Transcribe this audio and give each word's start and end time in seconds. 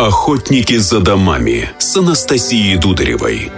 Охотники 0.00 0.78
за 0.78 1.00
домами 1.00 1.68
с 1.78 1.94
Анастасией 1.94 2.78
Дударевой. 2.78 3.52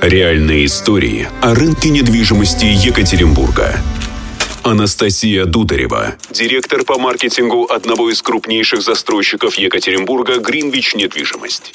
Реальные 0.00 0.64
истории 0.64 1.28
о 1.40 1.54
рынке 1.54 1.90
недвижимости 1.90 2.64
Екатеринбурга. 2.64 3.78
Анастасия 4.64 5.44
Дударева, 5.44 6.16
директор 6.32 6.82
по 6.82 6.98
маркетингу 6.98 7.66
одного 7.70 8.10
из 8.10 8.22
крупнейших 8.22 8.82
застройщиков 8.82 9.54
Екатеринбурга 9.54 10.40
«Гринвич 10.40 10.96
Недвижимость». 10.96 11.72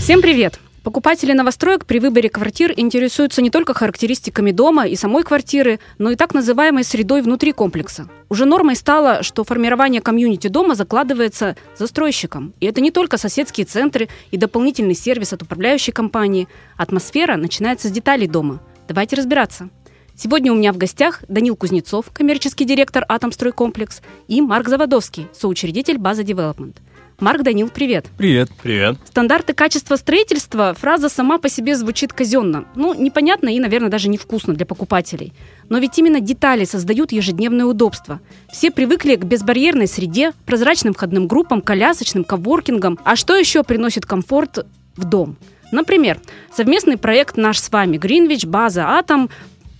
Всем 0.00 0.22
привет! 0.22 0.58
Покупатели 0.86 1.32
новостроек 1.32 1.84
при 1.84 1.98
выборе 1.98 2.28
квартир 2.28 2.72
интересуются 2.76 3.42
не 3.42 3.50
только 3.50 3.74
характеристиками 3.74 4.52
дома 4.52 4.86
и 4.86 4.94
самой 4.94 5.24
квартиры, 5.24 5.80
но 5.98 6.12
и 6.12 6.14
так 6.14 6.32
называемой 6.32 6.84
средой 6.84 7.22
внутри 7.22 7.50
комплекса. 7.50 8.08
Уже 8.28 8.44
нормой 8.44 8.76
стало, 8.76 9.24
что 9.24 9.42
формирование 9.42 10.00
комьюнити 10.00 10.46
дома 10.46 10.76
закладывается 10.76 11.56
застройщиком. 11.76 12.54
И 12.60 12.66
это 12.66 12.80
не 12.80 12.92
только 12.92 13.18
соседские 13.18 13.66
центры 13.66 14.08
и 14.30 14.36
дополнительный 14.36 14.94
сервис 14.94 15.32
от 15.32 15.42
управляющей 15.42 15.92
компании. 15.92 16.46
Атмосфера 16.76 17.34
начинается 17.34 17.88
с 17.88 17.90
деталей 17.90 18.28
дома. 18.28 18.62
Давайте 18.86 19.16
разбираться. 19.16 19.70
Сегодня 20.14 20.52
у 20.52 20.54
меня 20.54 20.72
в 20.72 20.78
гостях 20.78 21.24
Данил 21.26 21.56
Кузнецов, 21.56 22.12
коммерческий 22.12 22.64
директор 22.64 23.04
«Атомстройкомплекс», 23.08 24.02
и 24.28 24.40
Марк 24.40 24.68
Заводовский, 24.68 25.26
соучредитель 25.34 25.98
«База 25.98 26.22
Девелопмент». 26.22 26.76
Марк 27.18 27.42
Данил, 27.42 27.70
привет. 27.70 28.06
Привет. 28.18 28.50
Привет. 28.62 28.96
Стандарты 29.06 29.54
качества 29.54 29.96
строительства, 29.96 30.74
фраза 30.78 31.08
сама 31.08 31.38
по 31.38 31.48
себе 31.48 31.74
звучит 31.74 32.12
казенно. 32.12 32.66
Ну, 32.74 32.92
непонятно 32.92 33.48
и, 33.48 33.58
наверное, 33.58 33.88
даже 33.88 34.10
невкусно 34.10 34.52
для 34.52 34.66
покупателей. 34.66 35.32
Но 35.70 35.78
ведь 35.78 35.98
именно 35.98 36.20
детали 36.20 36.66
создают 36.66 37.12
ежедневное 37.12 37.64
удобство. 37.64 38.20
Все 38.52 38.70
привыкли 38.70 39.16
к 39.16 39.24
безбарьерной 39.24 39.86
среде, 39.86 40.32
прозрачным 40.44 40.92
входным 40.92 41.26
группам, 41.26 41.62
колясочным, 41.62 42.22
коворкингам. 42.22 42.98
А 43.02 43.16
что 43.16 43.34
еще 43.34 43.62
приносит 43.64 44.04
комфорт 44.04 44.66
в 44.94 45.04
дом? 45.04 45.38
Например, 45.72 46.20
совместный 46.54 46.98
проект 46.98 47.38
наш 47.38 47.58
с 47.58 47.72
вами 47.72 47.96
Гринвич, 47.96 48.44
база 48.44 48.90
Атом 48.90 49.30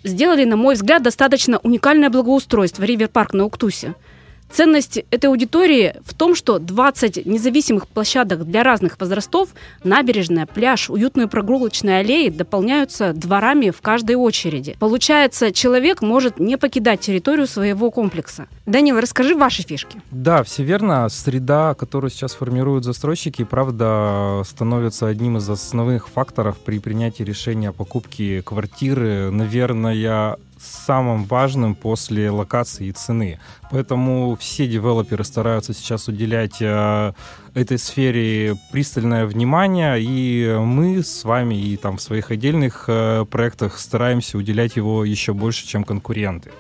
сделали, 0.02 0.44
на 0.44 0.56
мой 0.56 0.74
взгляд, 0.74 1.02
достаточно 1.02 1.58
уникальное 1.58 2.08
благоустройство 2.08 2.82
Ривер 2.84 3.08
Парк 3.08 3.34
на 3.34 3.44
Уктусе– 3.44 3.94
Ценность 4.50 5.04
этой 5.10 5.26
аудитории 5.26 5.94
в 6.04 6.14
том, 6.14 6.34
что 6.34 6.58
20 6.58 7.26
независимых 7.26 7.88
площадок 7.88 8.44
для 8.44 8.62
разных 8.62 8.98
возрастов, 8.98 9.50
набережная, 9.84 10.46
пляж, 10.46 10.88
уютные 10.88 11.26
прогулочные 11.26 11.98
аллеи 11.98 12.28
дополняются 12.28 13.12
дворами 13.12 13.70
в 13.70 13.80
каждой 13.80 14.16
очереди. 14.16 14.76
Получается, 14.78 15.52
человек 15.52 16.00
может 16.00 16.38
не 16.38 16.56
покидать 16.56 17.00
территорию 17.00 17.46
своего 17.46 17.90
комплекса. 17.90 18.46
Данил, 18.66 18.98
расскажи 18.98 19.34
ваши 19.34 19.62
фишки. 19.62 20.00
Да, 20.10 20.42
все 20.42 20.62
верно. 20.62 21.08
Среда, 21.08 21.74
которую 21.74 22.10
сейчас 22.10 22.34
формируют 22.34 22.84
застройщики, 22.84 23.44
правда, 23.44 24.42
становится 24.44 25.06
одним 25.06 25.36
из 25.36 25.48
основных 25.48 26.08
факторов 26.08 26.58
при 26.58 26.78
принятии 26.78 27.22
решения 27.22 27.68
о 27.68 27.72
покупке 27.72 28.42
квартиры. 28.42 29.30
Наверное, 29.30 30.36
самым 30.58 31.24
важным 31.24 31.74
после 31.74 32.30
локации 32.30 32.88
и 32.88 32.92
цены. 32.92 33.38
Поэтому 33.70 34.36
все 34.36 34.66
девелоперы 34.66 35.24
стараются 35.24 35.74
сейчас 35.74 36.08
уделять 36.08 36.60
э, 36.60 37.12
этой 37.54 37.78
сфере 37.78 38.56
пристальное 38.72 39.26
внимание, 39.26 40.00
и 40.00 40.56
мы 40.58 41.02
с 41.02 41.24
вами 41.24 41.54
и 41.54 41.76
там 41.76 41.96
в 41.96 42.02
своих 42.02 42.30
отдельных 42.30 42.84
э, 42.88 43.24
проектах 43.30 43.78
стараемся 43.78 44.38
уделять 44.38 44.76
его 44.76 45.04
еще 45.04 45.32
больше, 45.32 45.66
чем 45.66 45.84
конкуренты. 45.84 46.52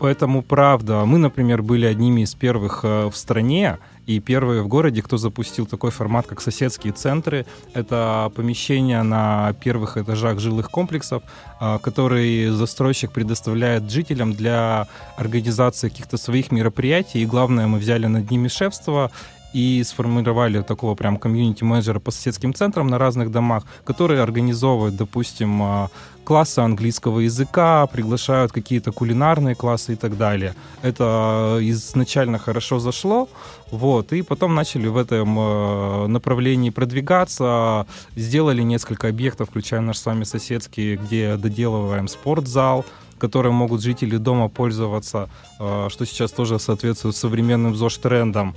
Поэтому, 0.00 0.42
правда, 0.42 1.04
мы, 1.04 1.18
например, 1.18 1.60
были 1.60 1.84
одними 1.84 2.22
из 2.22 2.34
первых 2.34 2.80
э, 2.84 3.08
в 3.08 3.16
стране, 3.16 3.78
и 4.06 4.18
первые 4.18 4.62
в 4.62 4.66
городе, 4.66 5.02
кто 5.02 5.18
запустил 5.18 5.66
такой 5.66 5.90
формат, 5.90 6.26
как 6.26 6.40
соседские 6.40 6.94
центры. 6.94 7.44
Это 7.74 8.32
помещения 8.34 9.02
на 9.02 9.52
первых 9.62 9.98
этажах 9.98 10.38
жилых 10.40 10.70
комплексов, 10.70 11.22
э, 11.60 11.78
которые 11.82 12.50
застройщик 12.50 13.12
предоставляет 13.12 13.90
жителям 13.90 14.32
для 14.32 14.88
организации 15.18 15.90
каких-то 15.90 16.16
своих 16.16 16.50
мероприятий. 16.50 17.22
И 17.22 17.26
главное, 17.26 17.66
мы 17.66 17.78
взяли 17.78 18.06
над 18.06 18.30
ними 18.30 18.48
шефство 18.48 19.10
и 19.52 19.82
сформировали 19.84 20.62
такого 20.62 20.94
прям 20.94 21.16
комьюнити-менеджера 21.16 21.98
по 22.00 22.10
соседским 22.10 22.54
центрам 22.54 22.86
на 22.86 22.98
разных 22.98 23.30
домах, 23.30 23.64
которые 23.84 24.22
организовывают, 24.22 24.96
допустим, 24.96 25.62
а, 25.62 25.88
классы 26.24 26.60
английского 26.60 27.20
языка, 27.20 27.86
приглашают 27.86 28.52
какие-то 28.52 28.92
кулинарные 28.92 29.54
классы 29.54 29.94
и 29.94 29.96
так 29.96 30.16
далее. 30.16 30.54
Это 30.82 31.58
изначально 31.62 32.38
хорошо 32.38 32.78
зашло, 32.78 33.28
вот, 33.70 34.12
и 34.12 34.22
потом 34.22 34.54
начали 34.54 34.86
в 34.86 34.96
этом 34.96 35.36
а, 35.38 36.06
направлении 36.06 36.70
продвигаться, 36.70 37.86
сделали 38.16 38.62
несколько 38.62 39.08
объектов, 39.08 39.48
включая 39.48 39.80
наш 39.80 39.98
с 39.98 40.06
вами 40.06 40.24
соседский, 40.24 40.96
где 40.96 41.36
доделываем 41.36 42.06
спортзал, 42.08 42.84
которым 43.20 43.54
могут 43.54 43.82
жители 43.82 44.16
дома 44.16 44.48
пользоваться, 44.48 45.28
а, 45.60 45.88
что 45.90 46.04
сейчас 46.06 46.32
тоже 46.32 46.58
соответствует 46.58 47.14
современным 47.14 47.76
ЗОЖ-трендам. 47.76 48.54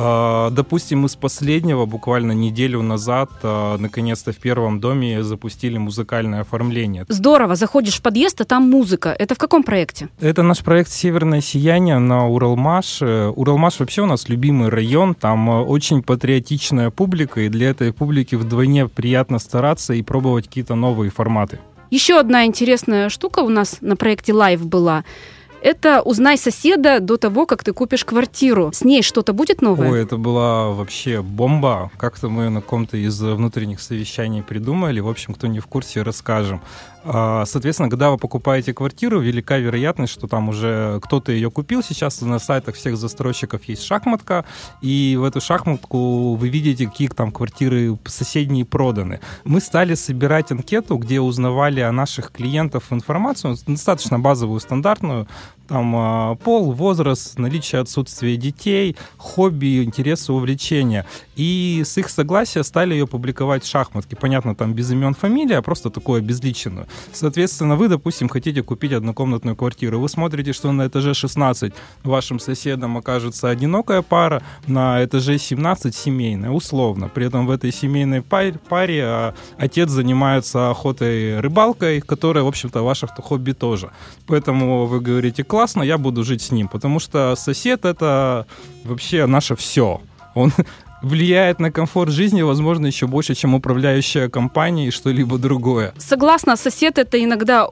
А, 0.00 0.50
допустим, 0.50 1.08
с 1.08 1.16
последнего, 1.16 1.84
буквально 1.84 2.30
неделю 2.30 2.82
назад, 2.82 3.30
а, 3.42 3.76
наконец-то 3.78 4.32
в 4.32 4.36
первом 4.36 4.78
доме 4.78 5.24
запустили 5.24 5.76
музыкальное 5.76 6.42
оформление. 6.42 7.04
Здорово, 7.08 7.56
заходишь 7.56 7.96
в 7.96 8.02
подъезд, 8.02 8.40
а 8.40 8.44
там 8.44 8.70
музыка. 8.70 9.08
Это 9.08 9.34
в 9.34 9.38
каком 9.38 9.64
проекте? 9.64 10.08
Это 10.20 10.44
наш 10.44 10.60
проект 10.60 10.90
«Северное 10.90 11.40
сияние» 11.40 11.98
на 11.98 12.28
Уралмаш. 12.28 13.02
Уралмаш 13.02 13.80
вообще 13.80 14.02
у 14.02 14.06
нас 14.06 14.28
любимый 14.28 14.68
район, 14.68 15.16
там 15.16 15.50
а, 15.50 15.62
очень 15.62 16.04
патриотичная 16.04 16.90
публика, 16.90 17.40
и 17.40 17.48
для 17.48 17.70
этой 17.70 17.92
публики 17.92 18.36
вдвойне 18.36 18.86
приятно 18.86 19.40
стараться 19.40 19.94
и 19.94 20.02
пробовать 20.02 20.46
какие-то 20.46 20.76
новые 20.76 21.10
форматы. 21.10 21.58
Еще 21.90 22.18
одна 22.18 22.44
интересная 22.44 23.08
штука 23.08 23.40
у 23.40 23.48
нас 23.48 23.78
на 23.80 23.96
проекте 23.96 24.32
«Лайв» 24.32 24.64
была– 24.66 25.04
это 25.62 26.02
узнай 26.02 26.38
соседа 26.38 27.00
до 27.00 27.16
того, 27.16 27.46
как 27.46 27.64
ты 27.64 27.72
купишь 27.72 28.04
квартиру. 28.04 28.70
С 28.72 28.84
ней 28.84 29.02
что-то 29.02 29.32
будет 29.32 29.62
новое? 29.62 29.90
Ой, 29.90 30.02
это 30.02 30.16
была 30.16 30.70
вообще 30.70 31.22
бомба. 31.22 31.90
Как-то 31.96 32.28
мы 32.28 32.48
на 32.48 32.60
ком-то 32.60 32.96
из 32.96 33.20
внутренних 33.20 33.80
совещаний 33.80 34.42
придумали. 34.42 35.00
В 35.00 35.08
общем, 35.08 35.34
кто 35.34 35.46
не 35.46 35.60
в 35.60 35.66
курсе, 35.66 36.02
расскажем. 36.02 36.60
А, 37.04 37.44
соответственно, 37.46 37.88
когда 37.88 38.10
вы 38.10 38.18
покупаете 38.18 38.74
квартиру, 38.74 39.20
велика 39.20 39.56
вероятность, 39.56 40.12
что 40.12 40.26
там 40.26 40.48
уже 40.48 41.00
кто-то 41.02 41.32
ее 41.32 41.50
купил. 41.50 41.82
Сейчас 41.82 42.20
на 42.20 42.38
сайтах 42.38 42.74
всех 42.74 42.96
застройщиков 42.96 43.64
есть 43.64 43.82
шахматка, 43.82 44.44
и 44.82 45.16
в 45.18 45.24
эту 45.24 45.40
шахматку 45.40 46.34
вы 46.34 46.48
видите, 46.48 46.86
какие 46.86 47.08
там 47.08 47.32
квартиры 47.32 47.98
соседние 48.04 48.64
проданы. 48.64 49.20
Мы 49.44 49.60
стали 49.60 49.94
собирать 49.94 50.50
анкету, 50.50 50.96
где 50.96 51.20
узнавали 51.20 51.80
о 51.80 51.92
наших 51.92 52.30
клиентах 52.30 52.82
информацию, 52.90 53.56
достаточно 53.66 54.18
базовую, 54.18 54.60
стандартную, 54.60 55.26
там 55.68 55.94
а, 55.96 56.34
пол, 56.36 56.72
возраст, 56.72 57.38
наличие 57.38 57.80
отсутствия 57.80 58.36
детей, 58.36 58.96
хобби, 59.18 59.84
интересы, 59.84 60.32
увлечения. 60.32 61.06
И 61.36 61.82
с 61.84 61.98
их 61.98 62.08
согласия 62.08 62.64
стали 62.64 62.94
ее 62.94 63.06
публиковать 63.06 63.64
в 63.64 63.68
шахматке. 63.68 64.16
Понятно, 64.16 64.54
там 64.54 64.72
без 64.72 64.90
имен, 64.90 65.14
фамилии, 65.14 65.54
а 65.54 65.62
просто 65.62 65.90
такую 65.90 66.18
обезличенную. 66.18 66.86
Соответственно, 67.12 67.76
вы, 67.76 67.88
допустим, 67.88 68.28
хотите 68.28 68.62
купить 68.62 68.92
однокомнатную 68.92 69.54
квартиру. 69.56 70.00
Вы 70.00 70.08
смотрите, 70.08 70.52
что 70.52 70.72
на 70.72 70.86
этаже 70.86 71.14
16 71.14 71.72
вашим 72.02 72.40
соседом 72.40 72.96
окажется 72.96 73.50
одинокая 73.50 74.02
пара, 74.02 74.42
на 74.66 75.04
этаже 75.04 75.38
17 75.38 75.94
семейная, 75.94 76.50
условно. 76.50 77.08
При 77.08 77.26
этом 77.26 77.46
в 77.46 77.50
этой 77.50 77.72
семейной 77.72 78.22
паре, 78.22 79.04
а, 79.04 79.34
отец 79.58 79.90
занимается 79.90 80.70
охотой, 80.70 81.40
рыбалкой, 81.40 82.00
которая, 82.00 82.42
в 82.42 82.48
общем-то, 82.48 82.82
ваше 82.82 83.06
хобби 83.06 83.52
тоже. 83.52 83.90
Поэтому 84.26 84.86
вы 84.86 85.00
говорите, 85.00 85.44
классно, 85.58 85.82
я 85.82 85.98
буду 85.98 86.22
жить 86.22 86.40
с 86.40 86.52
ним, 86.52 86.68
потому 86.68 87.00
что 87.00 87.34
сосед 87.36 87.84
это 87.84 88.46
вообще 88.84 89.26
наше 89.26 89.56
все. 89.56 90.00
Он 90.36 90.52
влияет 91.02 91.58
на 91.60 91.72
комфорт 91.72 92.12
жизни, 92.12 92.42
возможно, 92.42 92.86
еще 92.86 93.06
больше, 93.06 93.34
чем 93.34 93.54
управляющая 93.54 94.28
компания 94.28 94.86
и 94.86 94.90
что-либо 94.92 95.36
другое. 95.36 95.92
Согласна, 95.98 96.56
сосед 96.56 96.98
это 96.98 97.24
иногда 97.24 97.70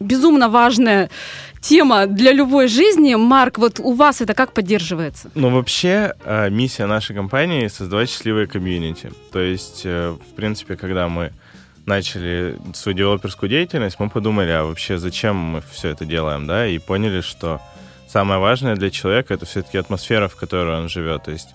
безумно 0.00 0.48
важная 0.48 1.10
тема 1.60 2.06
для 2.06 2.32
любой 2.32 2.66
жизни. 2.66 3.14
Марк, 3.14 3.58
вот 3.58 3.78
у 3.78 3.92
вас 3.92 4.20
это 4.20 4.34
как 4.34 4.52
поддерживается? 4.52 5.30
Ну, 5.36 5.50
вообще, 5.50 6.14
э, 6.24 6.50
миссия 6.50 6.86
нашей 6.86 7.14
компании— 7.14 7.68
создавать 7.68 8.10
счастливое 8.10 8.48
комьюнити. 8.48 9.12
То 9.30 9.38
есть, 9.38 9.82
э, 9.84 10.10
в 10.10 10.34
принципе, 10.34 10.74
когда 10.74 11.08
мы 11.08 11.30
начали 11.88 12.56
свою 12.74 12.96
девелоперскую 12.96 13.50
деятельность, 13.50 13.98
мы 13.98 14.08
подумали, 14.08 14.50
а 14.50 14.64
вообще 14.64 14.98
зачем 14.98 15.36
мы 15.36 15.62
все 15.72 15.88
это 15.88 16.04
делаем, 16.04 16.46
да, 16.46 16.66
и 16.66 16.78
поняли, 16.78 17.22
что 17.22 17.60
самое 18.06 18.38
важное 18.38 18.76
для 18.76 18.90
человека— 18.90 19.34
это 19.34 19.46
все-таки 19.46 19.78
атмосфера, 19.78 20.28
в 20.28 20.36
которой 20.36 20.78
он 20.78 20.88
живет. 20.88 21.24
То 21.24 21.32
есть 21.32 21.48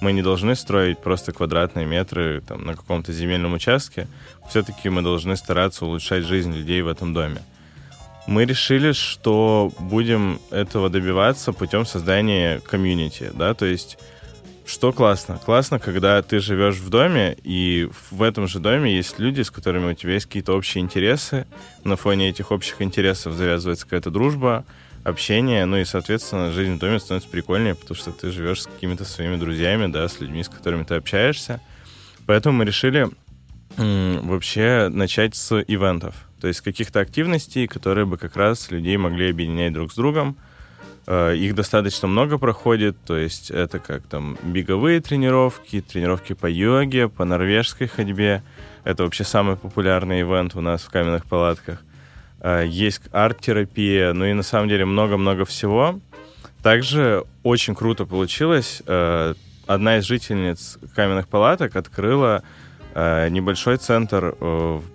мы 0.00 0.12
не 0.12 0.22
должны 0.22 0.54
строить 0.54 0.98
просто 0.98 1.32
квадратные 1.32 1.86
метры 1.86 2.42
там, 2.46 2.64
на 2.64 2.74
каком-то 2.74 3.12
земельном 3.12 3.52
участке. 3.52 4.06
Все-таки 4.48 4.88
мы 4.88 5.02
должны 5.02 5.36
стараться 5.36 5.84
улучшать 5.84 6.24
жизнь 6.24 6.54
людей 6.54 6.80
в 6.82 6.88
этом 6.88 7.12
доме. 7.12 7.42
Мы 8.26 8.44
решили, 8.44 8.92
что 8.92 9.72
будем 9.78 10.40
этого 10.50 10.88
добиваться 10.88 11.52
путем 11.52 11.84
создания 11.84 12.60
комьюнити, 12.60 13.30
да, 13.34 13.54
то 13.54 13.66
есть 13.66 13.98
что 14.70 14.92
классно? 14.92 15.38
Классно, 15.44 15.80
когда 15.80 16.22
ты 16.22 16.38
живешь 16.38 16.76
в 16.76 16.90
доме, 16.90 17.36
и 17.42 17.88
в 18.10 18.22
этом 18.22 18.46
же 18.46 18.60
доме 18.60 18.94
есть 18.96 19.18
люди, 19.18 19.42
с 19.42 19.50
которыми 19.50 19.90
у 19.90 19.94
тебя 19.94 20.12
есть 20.14 20.26
какие-то 20.26 20.56
общие 20.56 20.80
интересы. 20.80 21.46
На 21.82 21.96
фоне 21.96 22.30
этих 22.30 22.52
общих 22.52 22.80
интересов 22.80 23.34
завязывается 23.34 23.84
какая-то 23.84 24.10
дружба, 24.10 24.64
общение, 25.02 25.64
ну 25.64 25.78
и, 25.78 25.84
соответственно, 25.84 26.52
жизнь 26.52 26.74
в 26.74 26.78
доме 26.78 27.00
становится 27.00 27.28
прикольнее, 27.28 27.74
потому 27.74 27.96
что 27.96 28.12
ты 28.12 28.30
живешь 28.30 28.62
с 28.62 28.66
какими-то 28.66 29.04
своими 29.04 29.36
друзьями, 29.36 29.90
да, 29.90 30.06
с 30.06 30.20
людьми, 30.20 30.44
с 30.44 30.48
которыми 30.48 30.84
ты 30.84 30.94
общаешься. 30.94 31.60
Поэтому 32.26 32.58
мы 32.58 32.64
решили 32.64 33.08
вообще 33.76 34.88
начать 34.88 35.34
с 35.34 35.60
ивентов, 35.66 36.14
то 36.40 36.46
есть 36.46 36.60
каких-то 36.60 37.00
активностей, 37.00 37.66
которые 37.66 38.06
бы 38.06 38.18
как 38.18 38.36
раз 38.36 38.70
людей 38.70 38.96
могли 38.96 39.30
объединять 39.30 39.72
друг 39.72 39.90
с 39.92 39.96
другом. 39.96 40.36
Э, 41.12 41.34
их 41.34 41.56
достаточно 41.56 42.06
много 42.06 42.38
проходит, 42.38 42.96
то 43.04 43.16
есть 43.16 43.50
это 43.50 43.80
как 43.80 44.04
там 44.04 44.38
беговые 44.44 45.00
тренировки, 45.00 45.80
тренировки 45.80 46.34
по 46.34 46.46
йоге, 46.46 47.08
по 47.08 47.24
норвежской 47.24 47.88
ходьбе. 47.88 48.44
Это 48.84 49.02
вообще 49.02 49.24
самый 49.24 49.56
популярный 49.56 50.20
ивент 50.20 50.54
у 50.54 50.60
нас 50.60 50.82
в 50.82 50.90
каменных 50.90 51.26
палатках. 51.26 51.82
Э, 52.38 52.64
есть 52.64 53.02
арт-терапия, 53.10 54.12
ну 54.12 54.24
и 54.24 54.32
на 54.34 54.44
самом 54.44 54.68
деле 54.68 54.84
много-много 54.84 55.44
всего. 55.44 55.98
Также 56.62 57.24
очень 57.42 57.74
круто 57.74 58.04
получилось. 58.06 58.80
Э, 58.86 59.34
одна 59.66 59.98
из 59.98 60.04
жительниц 60.04 60.78
каменных 60.94 61.26
палаток 61.26 61.74
открыла 61.74 62.44
небольшой 62.92 63.76
центр 63.76 64.34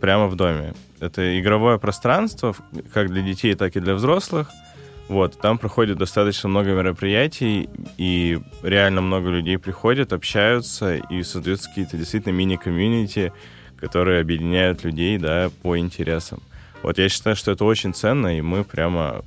прямо 0.02 0.28
в 0.28 0.36
доме. 0.36 0.74
Это 1.00 1.40
игровое 1.40 1.80
пространство, 1.80 2.54
как 2.94 3.10
для 3.10 3.22
детей, 3.22 3.56
так 3.56 3.78
и 3.78 3.80
для 3.80 3.96
взрослых– 3.96 4.50
вот, 5.08 5.40
там 5.40 5.60
проходит 5.60 5.98
достаточно 5.98 6.50
много 6.50 6.72
мероприятий, 6.72 7.70
и 7.98 8.40
реально 8.64 9.02
много 9.02 9.30
людей 9.30 9.60
приходят, 9.60 10.14
общаются, 10.14 10.96
и 10.96 11.22
создаются 11.22 11.70
какие-то 11.70 11.96
действительно 11.96 12.34
мини-комьюнити, 12.34 13.32
которые 13.80 14.22
объединяют 14.22 14.84
людей, 14.84 15.18
да, 15.20 15.52
по 15.62 15.78
интересам. 15.78 16.40
Вот 16.82 16.98
я 16.98 17.08
считаю, 17.08 17.36
что 17.36 17.52
это 17.52 17.66
очень 17.66 17.94
ценно, 17.94 18.38
и 18.38 18.42
мы 18.42 18.64
прямо, 18.64 19.24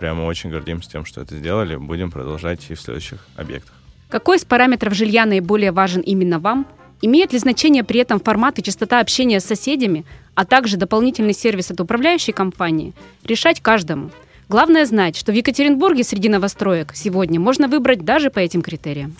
прямо 0.00 0.22
очень 0.22 0.50
гордимся 0.50 0.90
тем, 0.90 1.04
что 1.04 1.20
это 1.20 1.36
сделали. 1.36 1.76
Будем 1.76 2.10
продолжать 2.10 2.66
и 2.68 2.74
в 2.74 2.80
следующих 2.80 3.26
объектах. 3.36 3.74
Какой 4.08 4.36
из 4.36 4.44
параметров 4.44 4.94
жилья 4.94 5.26
наиболее 5.26 5.70
важен 5.70 6.00
именно 6.00 6.40
вам? 6.40 6.66
Имеет 7.02 7.32
ли 7.32 7.38
значение 7.38 7.84
при 7.84 8.00
этом 8.00 8.20
формат 8.20 8.58
и 8.58 8.62
частота 8.62 9.00
общения 9.00 9.40
с 9.40 9.44
соседями, 9.44 10.04
а 10.34 10.44
также 10.44 10.76
дополнительный 10.76 11.32
сервис 11.32 11.70
от 11.70 11.80
управляющей 11.80 12.32
компании? 12.32 12.92
Решать 13.24 13.60
каждому– 13.60 14.10
Главное 14.50 14.84
знать, 14.84 15.16
что 15.16 15.30
в 15.30 15.34
Екатеринбурге 15.36 16.02
среди 16.02 16.28
новостроек 16.28 16.90
сегодня 16.92 17.38
можно 17.38 17.68
выбрать 17.68 18.04
даже 18.04 18.30
по 18.30 18.40
этим 18.40 18.62
критериям. 18.62 19.14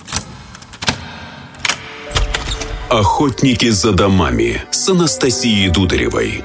Охотники 2.88 3.69
за 3.69 3.93
домами 3.93 4.61
с 4.73 4.88
Анастасией 4.88 5.71
Дударевой. 5.71 6.43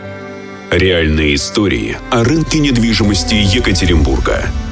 Реальные 0.69 1.33
истории 1.33 1.97
о 2.11 2.23
рынке 2.23 2.59
недвижимости 2.59 3.33
Екатеринбурга– 3.33 4.43